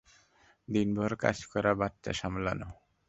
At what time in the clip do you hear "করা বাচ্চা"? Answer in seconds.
1.51-2.11